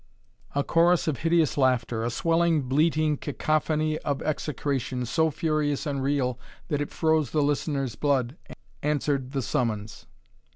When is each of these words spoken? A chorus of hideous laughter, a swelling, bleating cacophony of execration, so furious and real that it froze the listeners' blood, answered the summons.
A 0.55 0.63
chorus 0.63 1.07
of 1.07 1.17
hideous 1.19 1.59
laughter, 1.59 2.03
a 2.03 2.09
swelling, 2.09 2.63
bleating 2.63 3.17
cacophony 3.17 3.99
of 3.99 4.19
execration, 4.23 5.05
so 5.05 5.29
furious 5.29 5.85
and 5.85 6.01
real 6.01 6.39
that 6.69 6.81
it 6.81 6.89
froze 6.89 7.29
the 7.29 7.43
listeners' 7.43 7.93
blood, 7.95 8.35
answered 8.81 9.31
the 9.33 9.43
summons. 9.43 10.07